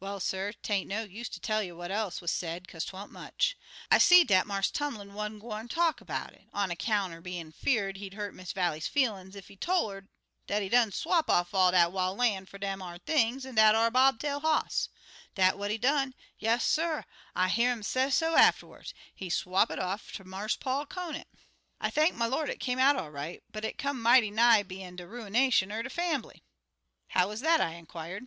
"Well, 0.00 0.20
suh, 0.20 0.52
'tain't 0.62 0.86
no 0.86 1.02
use 1.04 1.30
ter 1.30 1.38
tell 1.40 1.62
you 1.62 1.74
what 1.74 1.90
else 1.90 2.20
wuz 2.20 2.30
said, 2.30 2.68
kaze 2.68 2.84
'twan't 2.84 3.10
much. 3.10 3.56
I 3.90 3.96
seed 3.96 4.28
dat 4.28 4.46
Marse 4.46 4.70
Tumlin 4.70 5.14
wan't 5.14 5.40
gwine 5.40 5.66
ter 5.66 5.76
talk 5.76 6.04
'bout 6.04 6.34
it, 6.34 6.46
on 6.52 6.70
account 6.70 7.14
er 7.14 7.22
bein' 7.22 7.52
'fear'd 7.52 7.96
he'd 7.96 8.12
hurt 8.12 8.34
Miss 8.34 8.52
Vallie's 8.52 8.86
feelin's 8.86 9.34
ef 9.34 9.48
he 9.48 9.56
tol' 9.56 9.90
'er 9.90 10.08
dat 10.46 10.60
he 10.60 10.68
done 10.68 10.92
swap 10.92 11.30
off 11.30 11.54
all 11.54 11.70
dat 11.72 11.90
wil' 11.90 12.14
lan' 12.14 12.44
fer 12.44 12.58
dem 12.58 12.82
ar 12.82 12.98
things 12.98 13.46
an' 13.46 13.54
dat 13.54 13.74
ar 13.74 13.90
bob 13.90 14.18
tail 14.18 14.40
hoss. 14.40 14.90
Dat 15.36 15.56
what 15.56 15.70
he 15.70 15.78
done. 15.78 16.12
Yasser! 16.38 17.06
I 17.34 17.48
hear 17.48 17.72
'im 17.72 17.82
sesso 17.82 18.34
afterwards. 18.36 18.92
He 19.14 19.30
swap 19.30 19.70
it 19.70 19.78
off 19.78 20.12
ter 20.12 20.24
Marse 20.24 20.54
Paul 20.56 20.84
Conant. 20.84 21.28
"I 21.80 21.88
thank 21.88 22.14
my 22.14 22.26
Lord 22.26 22.50
it 22.50 22.60
come 22.60 22.78
out 22.78 22.96
all 22.96 23.10
right, 23.10 23.42
but 23.50 23.64
it 23.64 23.78
come 23.78 24.02
mighty 24.02 24.30
nigh 24.30 24.64
bein' 24.64 24.96
de 24.96 25.06
ruination 25.06 25.72
er 25.72 25.82
de 25.82 25.88
fambly." 25.88 26.42
"How 27.08 27.26
was 27.28 27.40
that?" 27.40 27.62
I 27.62 27.70
inquired. 27.76 28.26